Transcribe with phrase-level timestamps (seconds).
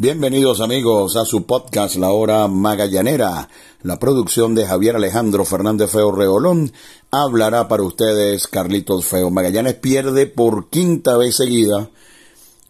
[0.00, 3.50] Bienvenidos amigos a su podcast La Hora Magallanera.
[3.82, 6.72] La producción de Javier Alejandro Fernández Feo Reolón
[7.10, 9.28] hablará para ustedes Carlitos Feo.
[9.28, 11.90] Magallanes pierde por quinta vez seguida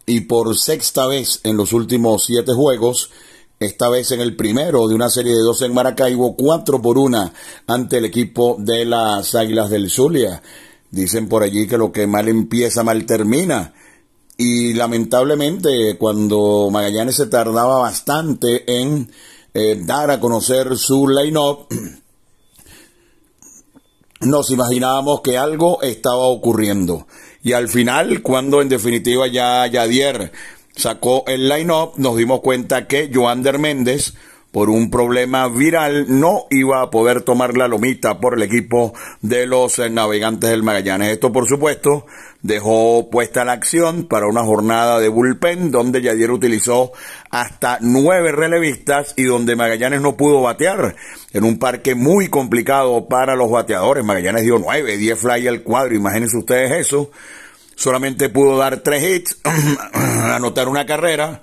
[0.05, 3.11] y por sexta vez en los últimos siete juegos.
[3.61, 7.31] Esta vez en el primero de una serie de dos en Maracaibo, cuatro por una
[7.65, 10.43] ante el equipo de las Águilas del Zulia.
[10.89, 13.73] Dicen por allí que lo que mal empieza, mal termina.
[14.43, 19.11] Y lamentablemente cuando Magallanes se tardaba bastante en
[19.53, 21.67] eh, dar a conocer su line-up,
[24.21, 27.05] nos imaginábamos que algo estaba ocurriendo.
[27.43, 30.31] Y al final, cuando en definitiva ya Yadier
[30.75, 34.15] sacó el line-up, nos dimos cuenta que Joander Méndez,
[34.51, 39.45] por un problema viral, no iba a poder tomar la lomita por el equipo de
[39.45, 41.09] los navegantes del Magallanes.
[41.09, 42.05] Esto, por supuesto,
[42.41, 46.91] dejó puesta la acción para una jornada de bullpen donde Yadier utilizó
[47.29, 50.95] hasta nueve relevistas y donde Magallanes no pudo batear
[51.31, 54.03] en un parque muy complicado para los bateadores.
[54.03, 57.11] Magallanes dio nueve, diez fly al cuadro, imagínense ustedes eso.
[57.75, 59.37] Solamente pudo dar tres hits,
[59.93, 61.41] anotar una carrera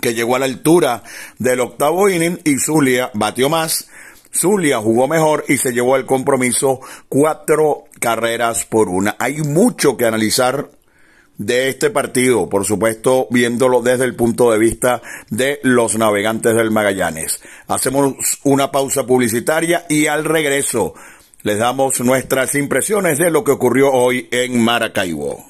[0.00, 1.02] que llegó a la altura
[1.38, 3.88] del octavo inning y Zulia batió más.
[4.32, 9.16] Zulia jugó mejor y se llevó al compromiso cuatro carreras por una.
[9.18, 10.70] Hay mucho que analizar
[11.36, 16.70] de este partido, por supuesto, viéndolo desde el punto de vista de los navegantes del
[16.70, 17.40] Magallanes.
[17.66, 18.14] Hacemos
[18.44, 20.94] una pausa publicitaria y al regreso
[21.42, 25.49] les damos nuestras impresiones de lo que ocurrió hoy en Maracaibo.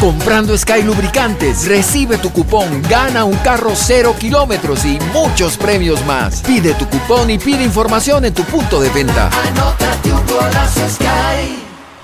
[0.00, 6.42] Comprando Sky Lubricantes, recibe tu cupón, gana un carro cero kilómetros y muchos premios más.
[6.42, 9.30] Pide tu cupón y pide información en tu punto de venta.
[9.30, 11.58] Anótate un golazo Sky.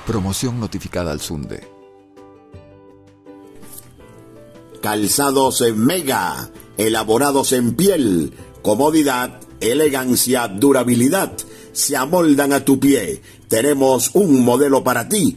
[0.06, 1.68] Promoción notificada al Sunde.
[4.80, 8.32] Calzados en Mega, elaborados en piel,
[8.62, 11.32] comodidad, elegancia, durabilidad,
[11.72, 13.22] se amoldan a tu pie.
[13.48, 15.36] Tenemos un modelo para ti.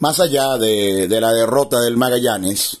[0.00, 2.80] Más allá de, de la derrota del Magallanes,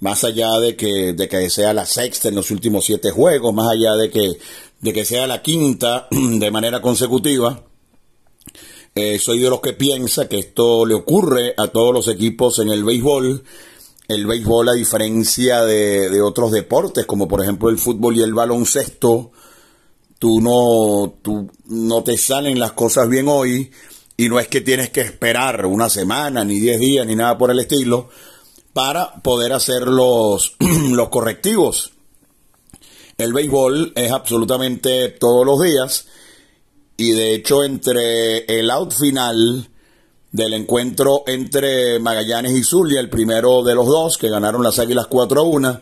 [0.00, 3.70] más allá de que, de que sea la sexta en los últimos siete juegos, más
[3.70, 4.36] allá de que,
[4.80, 7.62] de que sea la quinta de manera consecutiva,
[8.96, 12.70] eh, soy de los que piensa que esto le ocurre a todos los equipos en
[12.70, 13.44] el béisbol.
[14.08, 18.34] El béisbol, a diferencia de, de otros deportes, como por ejemplo el fútbol y el
[18.34, 19.30] baloncesto,
[20.18, 23.70] tú no, tú no te salen las cosas bien hoy
[24.20, 27.50] y no es que tienes que esperar una semana, ni diez días, ni nada por
[27.50, 28.10] el estilo,
[28.74, 30.56] para poder hacer los,
[30.90, 31.92] los correctivos.
[33.16, 36.06] El béisbol es absolutamente todos los días
[36.98, 39.70] y de hecho entre el out final
[40.32, 45.06] del encuentro entre Magallanes y Zulia, el primero de los dos que ganaron las Águilas
[45.06, 45.80] 4 a 1,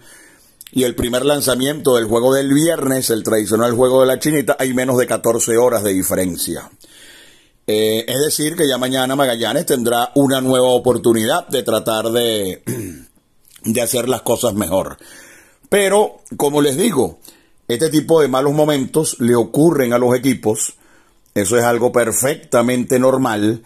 [0.71, 4.75] y el primer lanzamiento del juego del viernes, el tradicional juego de la chinita, hay
[4.75, 6.71] menos de 14 horas de diferencia.
[7.71, 12.63] Eh, es decir, que ya mañana Magallanes tendrá una nueva oportunidad de tratar de,
[13.63, 14.97] de hacer las cosas mejor.
[15.69, 17.19] Pero, como les digo,
[17.69, 20.77] este tipo de malos momentos le ocurren a los equipos.
[21.35, 23.63] Eso es algo perfectamente normal.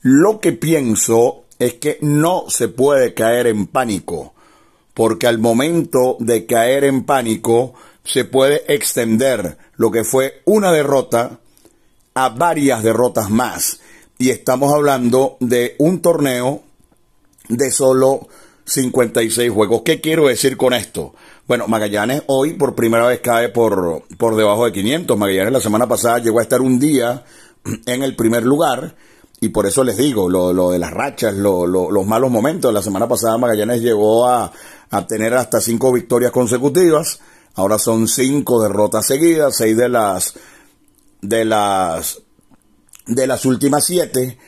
[0.00, 4.32] Lo que pienso es que no se puede caer en pánico,
[4.94, 11.41] porque al momento de caer en pánico se puede extender lo que fue una derrota
[12.14, 13.80] a varias derrotas más.
[14.18, 16.62] Y estamos hablando de un torneo
[17.48, 18.28] de solo
[18.64, 19.82] 56 juegos.
[19.84, 21.14] ¿Qué quiero decir con esto?
[21.46, 25.18] Bueno, Magallanes hoy por primera vez cae por, por debajo de 500.
[25.18, 27.24] Magallanes la semana pasada llegó a estar un día
[27.86, 28.94] en el primer lugar.
[29.40, 32.72] Y por eso les digo, lo, lo de las rachas, lo, los malos momentos.
[32.72, 34.52] La semana pasada Magallanes llegó a,
[34.90, 37.18] a tener hasta cinco victorias consecutivas.
[37.54, 40.34] Ahora son cinco derrotas seguidas, seis de las
[41.22, 42.20] de las
[43.06, 44.38] de las últimas siete,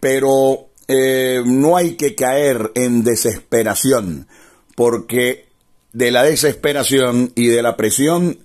[0.00, 4.26] pero eh, no hay que caer en desesperación,
[4.74, 5.46] porque
[5.92, 8.38] de la desesperación y de la presión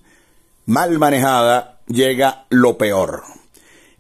[0.66, 3.24] mal manejada llega lo peor.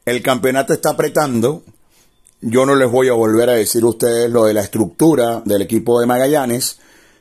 [0.05, 1.63] El campeonato está apretando.
[2.41, 5.63] Yo no les voy a volver a decir a ustedes lo de la estructura del
[5.63, 6.79] equipo de Magallanes,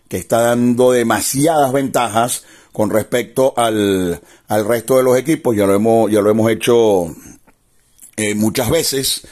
[0.08, 2.44] que está dando demasiadas ventajas
[2.76, 5.56] con respecto al, al resto de los equipos.
[5.56, 7.06] Ya lo hemos, ya lo hemos hecho
[8.18, 9.26] eh, muchas veces.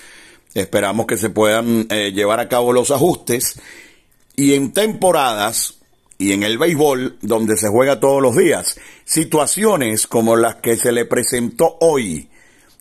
[0.54, 3.60] Esperamos que se puedan eh, llevar a cabo los ajustes.
[4.34, 5.74] Y en temporadas
[6.16, 10.90] y en el béisbol, donde se juega todos los días, situaciones como las que se
[10.90, 12.30] le presentó hoy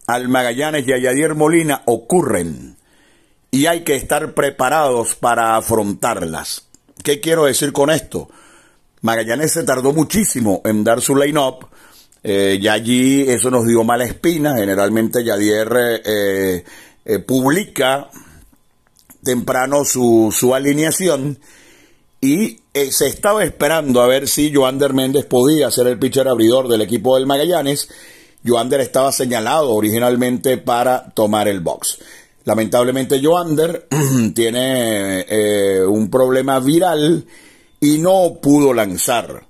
[0.07, 2.77] al Magallanes y a Yadier Molina ocurren.
[3.51, 6.67] Y hay que estar preparados para afrontarlas.
[7.03, 8.29] ¿Qué quiero decir con esto?
[9.03, 11.67] Magallanes se tardó muchísimo en dar su line-up
[12.23, 14.55] eh, y allí eso nos dio mala espina.
[14.55, 16.63] Generalmente Yadier eh,
[17.03, 18.09] eh, publica
[19.21, 21.37] temprano su, su alineación
[22.21, 26.81] y se estaba esperando a ver si Joander Méndez podía ser el pitcher abridor del
[26.81, 27.89] equipo del Magallanes.
[28.45, 31.99] Joander estaba señalado originalmente para tomar el box.
[32.45, 33.85] Lamentablemente Joander
[34.33, 35.25] tiene
[35.89, 37.25] un problema viral
[37.83, 39.45] y no pudo lanzar.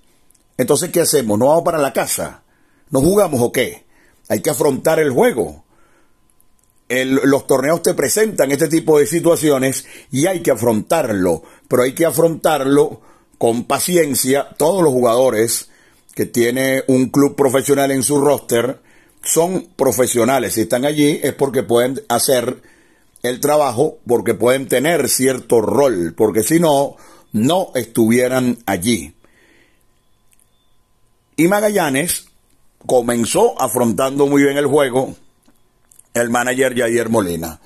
[0.57, 1.37] Entonces, ¿qué hacemos?
[1.37, 2.41] ¿No vamos para la casa?
[2.89, 3.85] ¿No jugamos o qué?
[4.27, 5.63] Hay que afrontar el juego.
[6.89, 12.07] los torneos te presentan este tipo de situaciones y hay que afrontarlo, pero hay que
[12.07, 13.01] afrontarlo
[13.37, 14.47] con paciencia.
[14.57, 15.69] Todos los jugadores
[16.15, 18.79] que tiene un club profesional en su roster
[19.23, 20.53] son profesionales.
[20.53, 22.63] Si están allí es porque pueden hacer
[23.21, 26.97] el trabajo, porque pueden tener cierto rol, porque si no,
[27.33, 29.13] no estuvieran allí.
[31.35, 32.25] Y Magallanes
[32.85, 35.15] comenzó afrontando muy bien el juego
[36.13, 37.59] el manager Jair Molina.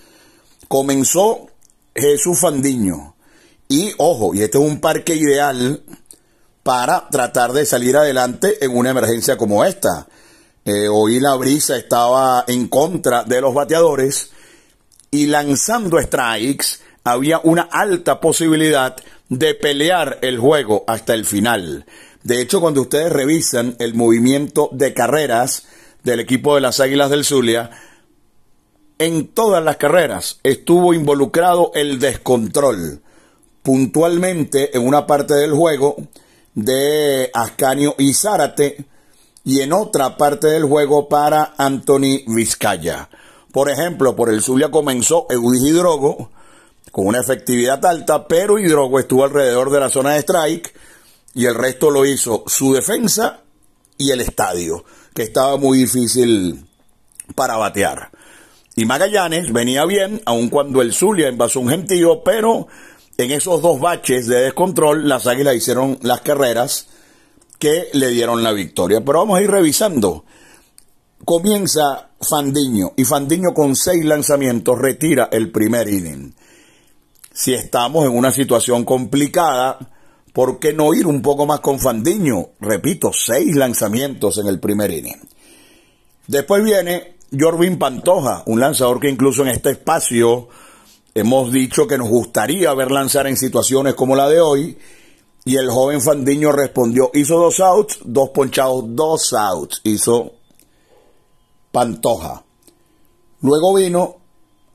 [0.68, 1.48] Comenzó
[1.94, 3.16] Jesús Fandiño.
[3.68, 5.84] Y ojo, y este es un parque ideal
[6.64, 10.08] para tratar de salir adelante en una emergencia como esta.
[10.64, 14.32] Eh, hoy la brisa estaba en contra de los bateadores
[15.12, 16.80] y lanzando strikes
[17.12, 18.96] había una alta posibilidad
[19.30, 21.86] de pelear el juego hasta el final.
[22.24, 25.68] De hecho, cuando ustedes revisan el movimiento de carreras
[26.04, 27.72] del equipo de las Águilas del Zulia,
[29.00, 33.02] en todas las carreras estuvo involucrado el descontrol.
[33.64, 35.96] Puntualmente en una parte del juego
[36.56, 38.86] de Ascanio y Zárate
[39.46, 43.10] y en otra parte del juego para Anthony Vizcaya.
[43.52, 46.32] Por ejemplo, por el Zulia comenzó Eudis Hidrogo
[46.98, 50.74] con una efectividad alta, pero Hidrogo estuvo alrededor de la zona de strike
[51.36, 53.42] y el resto lo hizo su defensa
[54.00, 56.66] y el estadio, que estaba muy difícil
[57.36, 58.10] para batear.
[58.76, 62.66] Y Magallanes venía bien, aun cuando el Zulia envasó un gentío, pero
[63.16, 66.88] en esos dos baches de descontrol, las Águilas hicieron las carreras
[67.60, 69.06] que le dieron la victoria.
[69.06, 70.26] Pero vamos a ir revisando.
[71.24, 76.34] Comienza Fandiño y Fandiño con seis lanzamientos retira el primer inning.
[77.38, 79.78] Si estamos en una situación complicada,
[80.34, 82.54] ¿por qué no ir un poco más con Fandiño?
[82.60, 85.22] Repito, seis lanzamientos en el primer inning.
[86.26, 90.48] Después viene Jorvin Pantoja, un lanzador que incluso en este espacio
[91.14, 94.76] hemos dicho que nos gustaría ver lanzar en situaciones como la de hoy.
[95.46, 100.32] Y el joven Fandiño respondió, hizo dos outs, dos ponchados, dos outs, hizo
[101.72, 102.44] Pantoja.
[103.42, 104.27] Luego vino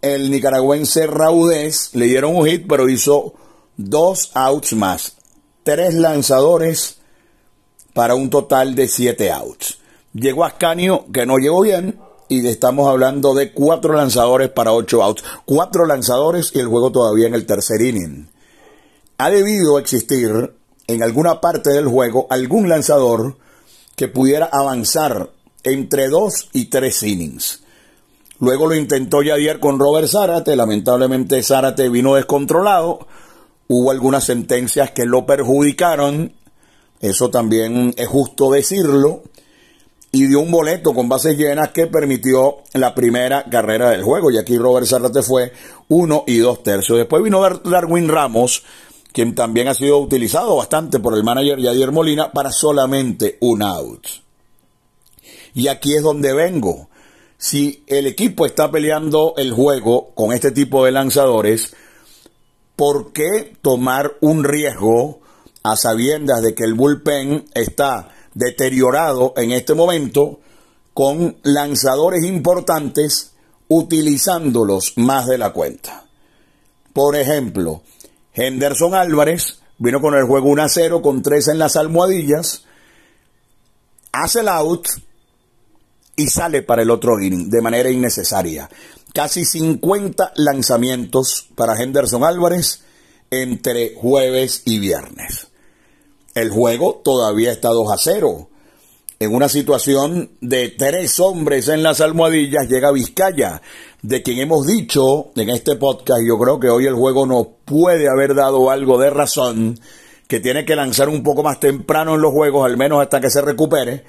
[0.02, 3.34] el nicaragüense Raudés, le dieron un hit, pero hizo
[3.76, 5.16] dos outs más
[5.62, 6.98] tres lanzadores
[7.92, 9.78] para un total de siete outs.
[10.14, 15.24] Llegó Ascanio, que no llegó bien, y estamos hablando de cuatro lanzadores para ocho outs.
[15.44, 18.28] Cuatro lanzadores y el juego todavía en el tercer inning.
[19.18, 20.54] Ha debido existir
[20.86, 23.36] en alguna parte del juego algún lanzador
[23.94, 25.30] que pudiera avanzar
[25.62, 27.62] entre dos y tres innings.
[28.42, 33.06] Luego lo intentó Yadier con Robert Zárate, lamentablemente Zárate vino descontrolado,
[33.68, 36.32] hubo algunas sentencias que lo perjudicaron,
[37.00, 39.22] eso también es justo decirlo,
[40.10, 44.38] y dio un boleto con bases llenas que permitió la primera carrera del juego, y
[44.38, 45.52] aquí Robert Zárate fue
[45.86, 46.98] uno y dos tercios.
[46.98, 48.64] Después vino Darwin Ramos,
[49.12, 54.04] quien también ha sido utilizado bastante por el manager Yadier Molina para solamente un out.
[55.54, 56.88] Y aquí es donde vengo.
[57.42, 61.74] Si el equipo está peleando el juego con este tipo de lanzadores,
[62.76, 65.18] ¿por qué tomar un riesgo
[65.64, 70.38] a sabiendas de que el bullpen está deteriorado en este momento
[70.94, 73.32] con lanzadores importantes
[73.66, 76.04] utilizándolos más de la cuenta?
[76.92, 77.82] Por ejemplo,
[78.34, 82.66] Henderson Álvarez vino con el juego 1 a 0 con 3 en las almohadillas,
[84.12, 84.86] hace el out
[86.22, 88.70] y sale para el otro inning de manera innecesaria.
[89.12, 92.82] Casi 50 lanzamientos para Henderson Álvarez
[93.30, 95.48] entre jueves y viernes.
[96.34, 98.48] El juego todavía está 2 a 0.
[99.18, 103.62] En una situación de tres hombres en las almohadillas llega Vizcaya,
[104.02, 108.08] de quien hemos dicho en este podcast, yo creo que hoy el juego nos puede
[108.08, 109.78] haber dado algo de razón,
[110.26, 113.30] que tiene que lanzar un poco más temprano en los juegos, al menos hasta que
[113.30, 114.04] se recupere,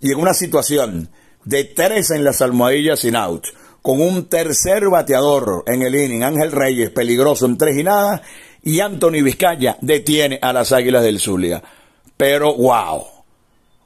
[0.00, 1.10] y en una situación
[1.44, 3.46] de tres en las almohadillas sin out,
[3.82, 8.22] con un tercer bateador en el inning, Ángel Reyes, peligroso en tres y nada,
[8.62, 11.62] y Anthony Vizcaya detiene a las Águilas del Zulia.
[12.16, 13.04] Pero wow,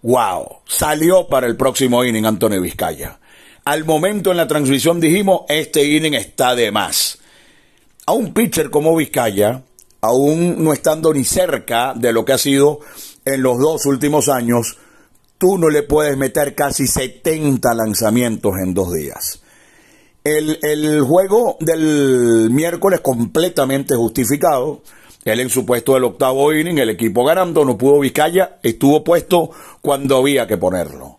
[0.02, 3.18] wow, salió para el próximo inning Anthony Vizcaya.
[3.64, 7.18] Al momento en la transmisión dijimos, este inning está de más.
[8.06, 9.62] A un pitcher como Vizcaya,
[10.02, 12.80] aún no estando ni cerca de lo que ha sido
[13.24, 14.76] en los dos últimos años,
[15.38, 19.42] tú no le puedes meter casi 70 lanzamientos en dos días.
[20.24, 24.82] El, juego del miércoles completamente justificado.
[25.24, 29.50] Él en su puesto del octavo inning, el equipo ganando, no pudo Vizcaya, estuvo puesto
[29.80, 31.18] cuando había que ponerlo.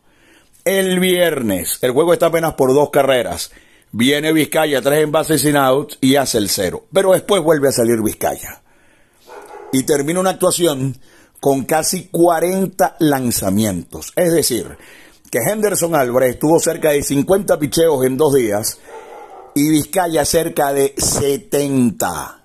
[0.64, 3.52] El viernes, el juego está apenas por dos carreras.
[3.92, 6.86] Viene Vizcaya, tres envases sin out y hace el cero.
[6.92, 8.62] Pero después vuelve a salir Vizcaya.
[9.72, 10.98] Y termina una actuación
[11.40, 14.12] con casi 40 lanzamientos.
[14.16, 14.78] Es decir,
[15.30, 18.80] que Henderson Álvarez estuvo cerca de 50 picheos en dos días
[19.56, 22.44] y Vizcaya cerca de 70.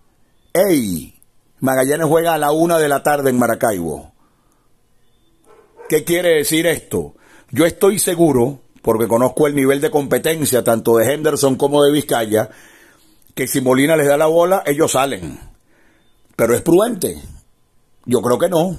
[0.52, 1.14] ¡Ey!
[1.60, 4.12] Magallanes juega a la una de la tarde en Maracaibo.
[5.88, 7.14] ¿Qué quiere decir esto?
[7.50, 12.50] Yo estoy seguro, porque conozco el nivel de competencia tanto de Henderson como de Vizcaya,
[13.34, 15.38] que si Molina les da la bola, ellos salen.
[16.34, 17.20] Pero es prudente.
[18.04, 18.78] Yo creo que no,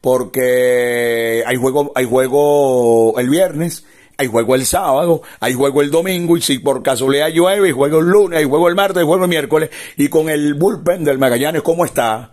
[0.00, 3.84] porque hay juego, hay juego el viernes,
[4.16, 8.00] hay juego el sábado, hay juego el domingo, y si por casualidad llueve, hay juego
[8.00, 11.62] el lunes, hay juego el martes, juego el miércoles, y con el bullpen del Magallanes,
[11.62, 12.32] ¿cómo está?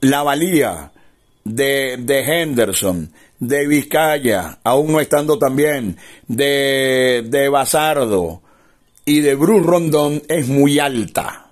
[0.00, 0.92] La valía
[1.44, 8.42] de, de Henderson, de Vizcaya, aún no estando también, de, de Basardo
[9.04, 11.47] y de Bruce Rondón es muy alta.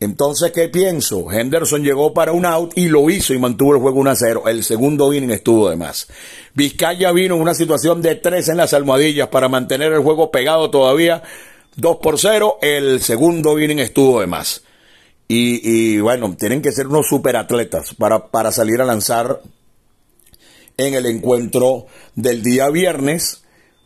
[0.00, 1.30] Entonces, ¿qué pienso?
[1.30, 4.42] Henderson llegó para un out y lo hizo y mantuvo el juego 1 a 0.
[4.46, 6.08] El segundo inning estuvo de más.
[6.52, 10.70] Vizcaya vino en una situación de 3 en las almohadillas para mantener el juego pegado
[10.70, 11.22] todavía
[11.76, 12.58] 2 por 0.
[12.60, 14.62] El segundo inning estuvo de más.
[15.26, 19.40] Y, bueno, tienen que ser unos superatletas para, para salir a lanzar
[20.76, 23.43] en el encuentro del día viernes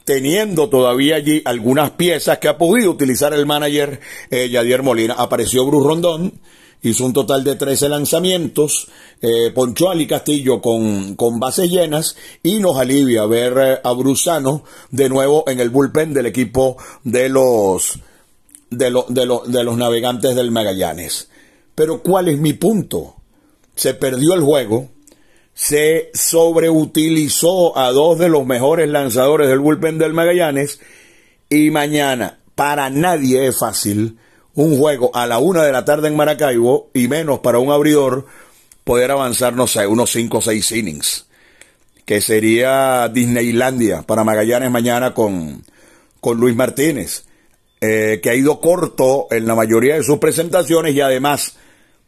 [0.08, 5.12] teniendo todavía allí algunas piezas que ha podido utilizar el manager eh, Yadier Molina.
[5.12, 6.32] Apareció Bruce Rondón,
[6.80, 8.88] hizo un total de 13 lanzamientos,
[9.20, 9.52] eh,
[9.86, 15.44] Ali Castillo con, con bases llenas y nos alivia ver eh, a Brusano de nuevo
[15.46, 17.98] en el bullpen del equipo de los,
[18.70, 21.28] de, de, de los navegantes del Magallanes.
[21.74, 23.16] Pero ¿cuál es mi punto?
[23.74, 24.88] Se perdió el juego,
[25.58, 30.78] se sobreutilizó a dos de los mejores lanzadores del bullpen del Magallanes.
[31.50, 34.18] Y mañana para nadie es fácil
[34.54, 38.26] un juego a la una de la tarde en Maracaibo y menos para un abridor
[38.84, 41.26] poder avanzar, no sé, unos cinco o seis innings,
[42.04, 45.64] que sería Disneylandia para Magallanes mañana con,
[46.20, 47.24] con Luis Martínez,
[47.80, 51.56] eh, que ha ido corto en la mayoría de sus presentaciones y además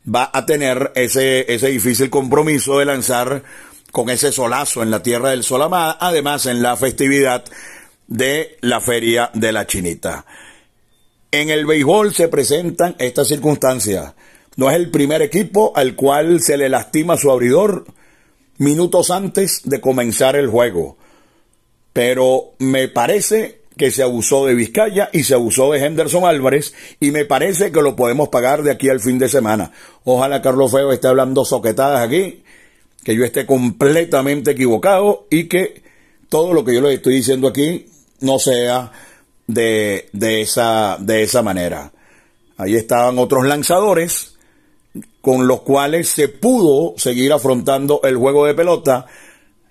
[0.07, 3.43] va a tener ese, ese difícil compromiso de lanzar
[3.93, 7.45] con ese solazo en la Tierra del Sol Amada, además en la festividad
[8.07, 10.25] de la Feria de la Chinita.
[11.33, 14.15] En el béisbol se presentan estas circunstancias.
[14.57, 17.85] No es el primer equipo al cual se le lastima su abridor
[18.59, 20.97] minutos antes de comenzar el juego.
[21.93, 27.13] Pero me parece que se abusó de Vizcaya y se abusó de Henderson Álvarez y
[27.13, 29.73] me parece que lo podemos pagar de aquí al fin de semana.
[30.05, 32.43] Ojalá Carlos Feo esté hablando soquetadas aquí,
[33.03, 35.83] que yo esté completamente equivocado y que
[36.29, 37.87] todo lo que yo le estoy diciendo aquí
[38.21, 38.93] no sea
[39.47, 41.91] de, de, esa, de esa manera.
[42.59, 44.35] Ahí estaban otros lanzadores
[45.23, 49.07] con los cuales se pudo seguir afrontando el juego de pelota.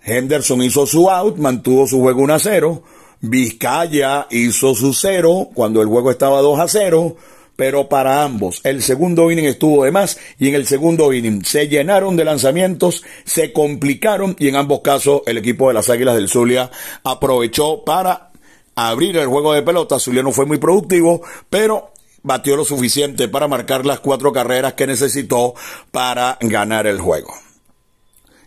[0.03, 2.83] Henderson hizo su out, mantuvo su juego 1 a 0.
[3.21, 7.15] Vizcaya hizo su 0 cuando el juego estaba 2 a 0.
[7.55, 11.67] Pero para ambos, el segundo inning estuvo de más y en el segundo inning se
[11.67, 16.29] llenaron de lanzamientos, se complicaron y en ambos casos el equipo de las Águilas del
[16.29, 16.71] Zulia
[17.03, 18.31] aprovechó para
[18.75, 19.99] abrir el juego de pelota.
[19.99, 21.91] Zulia no fue muy productivo, pero
[22.23, 25.53] batió lo suficiente para marcar las cuatro carreras que necesitó
[25.91, 27.33] para ganar el juego.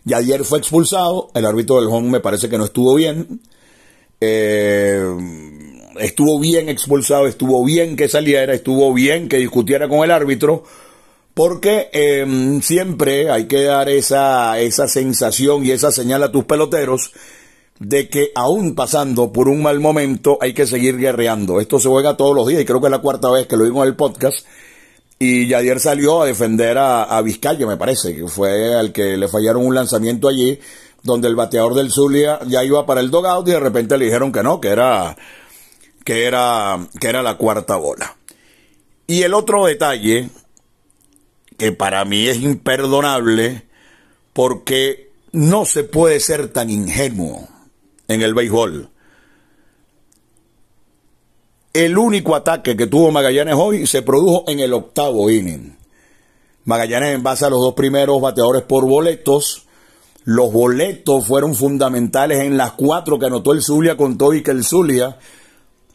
[0.05, 3.41] Y ayer fue expulsado, el árbitro del home me parece que no estuvo bien.
[4.21, 5.01] Eh,
[5.99, 10.63] estuvo bien expulsado, estuvo bien que saliera, estuvo bien que discutiera con el árbitro,
[11.33, 17.11] porque eh, siempre hay que dar esa, esa sensación y esa señal a tus peloteros
[17.79, 21.59] de que aún pasando por un mal momento hay que seguir guerreando.
[21.59, 23.65] Esto se juega todos los días y creo que es la cuarta vez que lo
[23.65, 24.45] digo en el podcast.
[25.19, 29.27] Y ayer salió a defender a, a Vizcaya, me parece, que fue al que le
[29.27, 30.59] fallaron un lanzamiento allí,
[31.03, 34.31] donde el bateador del Zulia ya iba para el dogout y de repente le dijeron
[34.31, 35.15] que no, que era,
[36.03, 38.15] que era, que era la cuarta bola.
[39.05, 40.29] Y el otro detalle,
[41.57, 43.63] que para mí es imperdonable,
[44.31, 47.47] porque no se puede ser tan ingenuo
[48.07, 48.89] en el béisbol.
[51.73, 55.75] El único ataque que tuvo Magallanes hoy se produjo en el octavo inning.
[56.65, 59.65] Magallanes en base a los dos primeros bateadores por boletos.
[60.25, 64.51] Los boletos fueron fundamentales en las cuatro que anotó el Zulia con todo y que
[64.51, 65.17] el Zulia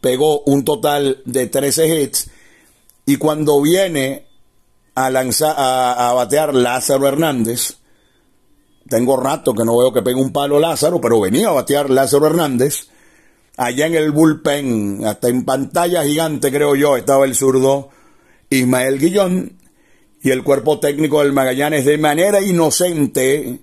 [0.01, 2.31] pegó un total de 13 hits.
[3.07, 4.27] Y cuando viene
[4.95, 7.79] a lanzar, a, a batear Lázaro Hernández,
[8.89, 12.27] tengo rato que no veo que pegue un palo Lázaro, pero venía a batear Lázaro
[12.27, 12.89] Hernández.
[13.57, 17.91] Allá en el bullpen, hasta en pantalla gigante creo yo, estaba el zurdo
[18.51, 19.59] Ismael Guillón
[20.23, 23.61] y el cuerpo técnico del Magallanes de manera inocente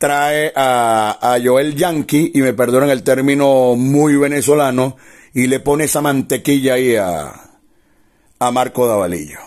[0.00, 4.96] trae a, a Joel Yankee, y me perdonan el término muy venezolano,
[5.34, 7.32] y le pone esa mantequilla ahí a,
[8.38, 9.38] a Marco Davalillo.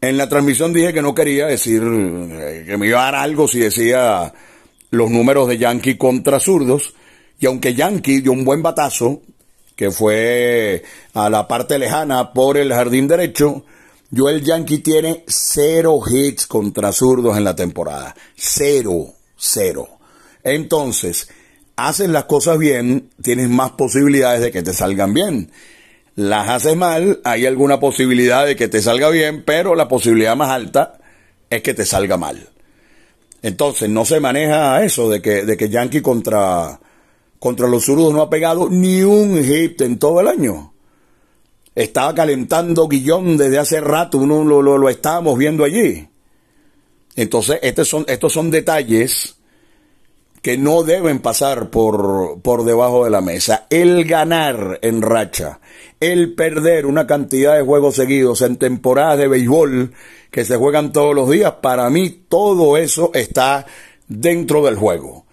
[0.00, 3.48] En la transmisión dije que no quería decir eh, que me iba a dar algo
[3.48, 4.32] si decía
[4.90, 6.94] los números de Yankee contra zurdos.
[7.40, 9.22] Y aunque Yankee dio un buen batazo,
[9.74, 13.64] que fue a la parte lejana por el jardín derecho,
[14.14, 18.14] Joel Yankee tiene cero hits contra zurdos en la temporada.
[18.36, 19.98] Cero, cero.
[20.42, 21.28] Entonces,
[21.76, 25.50] haces las cosas bien, tienes más posibilidades de que te salgan bien
[26.16, 30.50] las haces mal, hay alguna posibilidad de que te salga bien, pero la posibilidad más
[30.50, 30.98] alta
[31.50, 32.48] es que te salga mal.
[33.42, 36.80] Entonces no se maneja eso de que, de que Yankee contra,
[37.38, 40.72] contra los zurdos no ha pegado ni un hit en todo el año.
[41.74, 46.08] Estaba calentando Guillón desde hace rato, uno lo, lo, lo estábamos viendo allí.
[47.16, 49.36] Entonces, estos son, estos son detalles
[50.42, 53.66] que no deben pasar por, por debajo de la mesa.
[53.68, 55.58] El ganar en racha,
[55.98, 59.92] el perder una cantidad de juegos seguidos en temporadas de béisbol
[60.30, 63.66] que se juegan todos los días, para mí todo eso está
[64.06, 65.24] dentro del juego.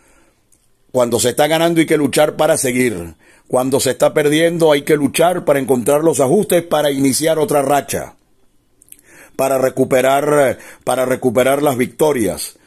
[0.92, 3.16] Cuando se está ganando hay que luchar para seguir.
[3.48, 8.16] Cuando se está perdiendo hay que luchar para encontrar los ajustes para iniciar otra racha.
[9.36, 12.58] Para recuperar, para recuperar las victorias.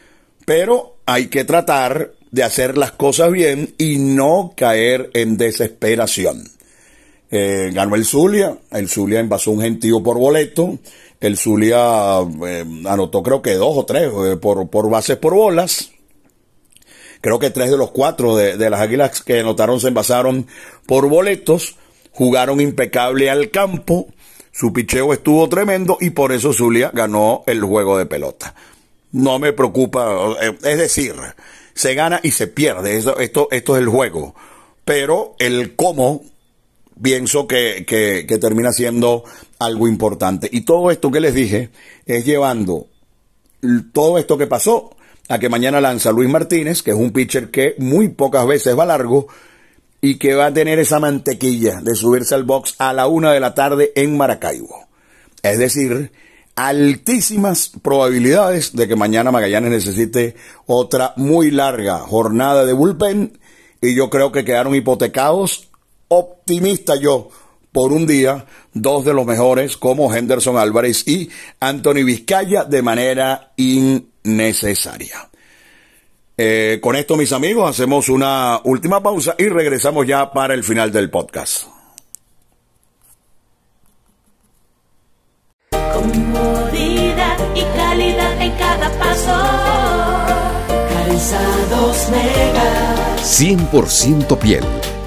[0.45, 6.45] Pero hay que tratar de hacer las cosas bien y no caer en desesperación.
[7.31, 10.79] Eh, ganó el Zulia, el Zulia envasó un gentío por boleto,
[11.21, 15.91] el Zulia eh, anotó creo que dos o tres eh, por, por bases por bolas,
[17.21, 20.47] creo que tres de los cuatro de, de las águilas que anotaron se envasaron
[20.87, 21.77] por boletos,
[22.13, 24.07] jugaron impecable al campo,
[24.57, 28.55] su picheo estuvo tremendo y por eso Zulia ganó el juego de pelota.
[29.13, 31.15] No me preocupa, es decir,
[31.75, 32.97] se gana y se pierde.
[32.97, 34.35] Esto es el juego.
[34.87, 36.23] Pero el cómo
[37.03, 39.25] pienso que, que, que, termina siendo
[39.59, 40.49] algo importante.
[40.51, 41.69] Y todo esto que les dije
[42.07, 42.87] es llevando
[43.93, 44.97] todo esto que pasó
[45.29, 48.87] a que mañana lanza Luis Martínez, que es un pitcher que muy pocas veces va
[48.87, 49.27] largo
[50.07, 53.41] y que va a tener esa mantequilla de subirse al box a la una de
[53.41, 54.87] la tarde en Maracaibo.
[55.43, 56.13] Es decir,
[56.55, 63.41] altísimas probabilidades de que mañana Magallanes necesite otra muy larga jornada de bullpen
[63.83, 65.71] y yo creo que quedaron hipotecados
[66.07, 67.31] optimista yo
[67.73, 73.55] por un día dos de los mejores como Henderson Álvarez y Anthony Vizcaya de manera
[73.57, 75.31] innecesaria.
[76.39, 80.93] Eh, con esto, mis amigos, hacemos una última pausa y regresamos ya para el final
[80.93, 81.65] del podcast.
[85.71, 89.33] Comodidad y calidad en cada paso.
[90.91, 93.17] Calzados Mega.
[93.23, 94.65] 100% piel,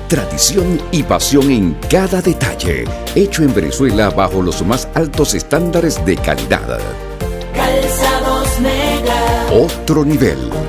[0.08, 6.16] tradición y pasión en cada detalle, hecho en Venezuela bajo los más altos estándares de
[6.18, 6.80] calidad.
[7.54, 9.46] Calzados Mega.
[9.54, 10.69] Otro nivel.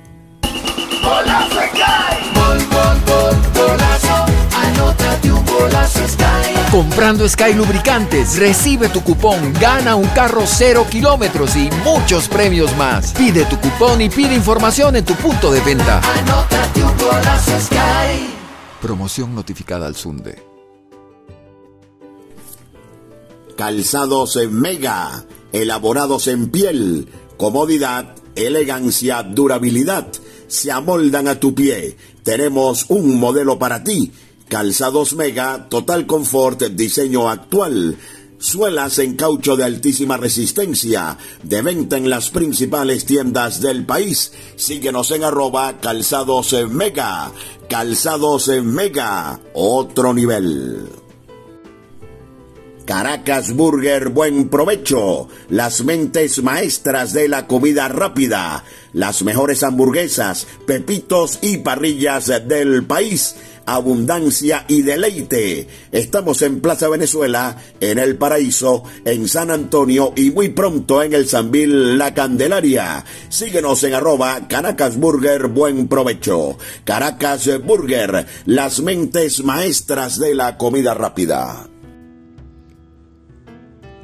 [1.03, 2.33] Golazo Sky.
[2.35, 4.25] Gol, gol, gol, golazo.
[4.55, 6.71] Anótate un golazo Sky.
[6.71, 13.11] Comprando Sky Lubricantes, recibe tu cupón, gana un carro cero kilómetros y muchos premios más.
[13.13, 16.01] Pide tu cupón y pide información en tu punto de venta.
[16.19, 18.29] Anótate un golazo Sky.
[18.81, 20.41] Promoción notificada al Sunde.
[23.57, 30.07] Calzados en mega, elaborados en piel, comodidad, elegancia, durabilidad,
[30.51, 31.95] se amoldan a tu pie.
[32.23, 34.11] Tenemos un modelo para ti.
[34.49, 37.97] Calzados mega, total confort, diseño actual.
[38.37, 44.33] Suelas en caucho de altísima resistencia, de venta en las principales tiendas del país.
[44.57, 47.31] Síguenos en arroba calzados mega.
[47.69, 51.00] Calzados mega, otro nivel.
[52.91, 61.39] Caracas Burger Buen Provecho, las mentes maestras de la comida rápida, las mejores hamburguesas, pepitos
[61.41, 65.69] y parrillas del país, abundancia y deleite.
[65.93, 71.29] Estamos en Plaza Venezuela, en El Paraíso, en San Antonio y muy pronto en el
[71.29, 73.05] Sanvil La Candelaria.
[73.29, 76.57] Síguenos en arroba Caracas Burger Buen Provecho.
[76.83, 81.70] Caracas Burger, las mentes maestras de la comida rápida.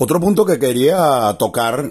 [0.00, 1.90] Otro punto que quería tocar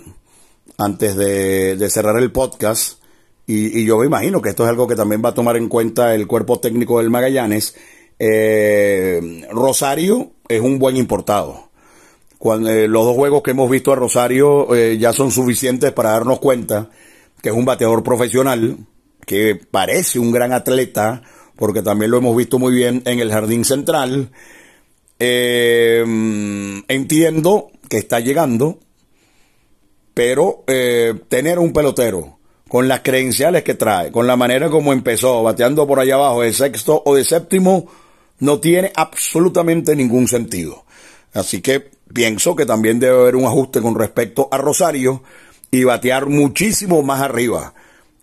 [0.78, 3.04] antes de, cerrar el podcast,
[3.46, 6.16] y, yo me imagino que esto es algo que también va a tomar en cuenta
[6.16, 7.76] el cuerpo técnico del Magallanes,
[8.18, 11.68] eh, Rosario es un buen importado.
[12.38, 16.12] Cuando, eh, los dos juegos que hemos visto a Rosario eh, ya son suficientes para
[16.12, 16.90] darnos cuenta
[17.42, 18.78] que es un bateador profesional,
[19.26, 21.24] que parece un gran atleta,
[21.58, 24.32] porque también lo hemos visto muy bien en el Jardín Central.
[26.88, 28.80] entiendo que está llegando,
[30.14, 35.44] pero eh, tener un pelotero con las credenciales que trae, con la manera como empezó,
[35.44, 37.88] bateando por allá abajo de sexto o de séptimo,
[38.40, 40.86] no tiene absolutamente ningún sentido.
[41.34, 45.24] Así que pienso que también debe haber un ajuste con respecto a Rosario
[45.72, 47.74] y batear muchísimo más arriba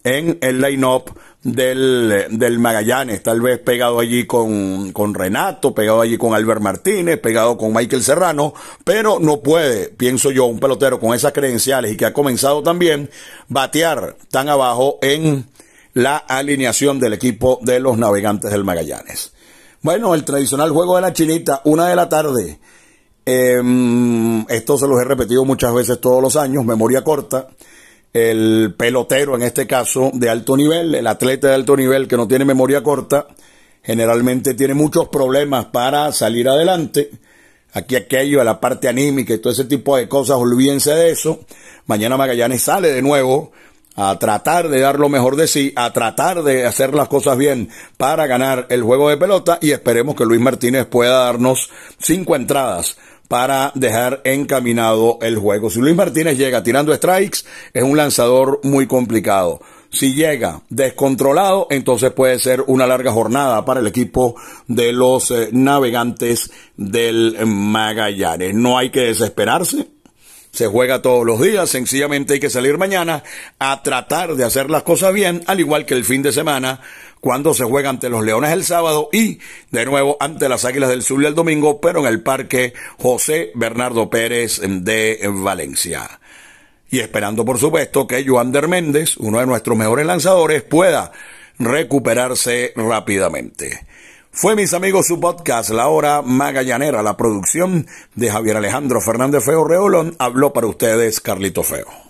[0.03, 1.11] en el line-up
[1.45, 7.21] del, del Magallanes, tal vez pegado allí con, con Renato, pegado allí con Albert Martínez,
[7.21, 11.97] pegado con Michael Serrano, pero no puede, pienso yo, un pelotero con esas credenciales y
[11.97, 13.11] que ha comenzado también
[13.49, 15.47] batear tan abajo en
[15.93, 19.33] la alineación del equipo de los navegantes del Magallanes.
[19.83, 22.59] Bueno, el tradicional juego de la chinita, una de la tarde.
[23.27, 27.49] Em, esto se los he repetido muchas veces todos los años, memoria corta
[28.15, 32.29] el pelotero en este caso de alto nivel, el atleta de alto nivel que no
[32.29, 33.27] tiene memoria corta,
[33.83, 37.11] generalmente tiene muchos problemas para salir adelante.
[37.73, 41.41] Aquí aquello la parte anímica y todo ese tipo de cosas, olvídense de eso.
[41.87, 43.51] Mañana Magallanes sale de nuevo
[43.97, 47.69] a tratar de dar lo mejor de sí, a tratar de hacer las cosas bien
[47.97, 52.97] para ganar el juego de pelota y esperemos que Luis Martínez pueda darnos cinco entradas
[53.29, 55.71] para dejar encaminado el juego.
[55.71, 57.39] Si Luis Martínez llega tirando strikes,
[57.73, 59.61] es un lanzador muy complicado.
[59.91, 64.35] Si llega descontrolado, entonces puede ser una larga jornada para el equipo
[64.67, 68.55] de los eh, navegantes del Magallanes.
[68.55, 69.94] No hay que desesperarse.
[70.55, 73.25] Se juega todos los días, sencillamente hay que salir mañana
[73.59, 76.81] a tratar de hacer las cosas bien, al igual que el fin de semana
[77.19, 79.41] cuando se juega ante los Leones el sábado y
[79.73, 84.09] de nuevo ante las Águilas del Sur el domingo, pero en el Parque José Bernardo
[84.09, 86.21] Pérez de Valencia.
[86.89, 91.11] Y esperando, por supuesto, que Joander Méndez, uno de nuestros mejores lanzadores, pueda
[91.59, 93.87] recuperarse rápidamente.
[94.37, 99.63] Fue, mis amigos, su podcast, La Hora Magallanera, la producción de Javier Alejandro Fernández Feo
[99.63, 100.17] Reolón.
[100.19, 102.04] Habló para ustedes Carlito Feo.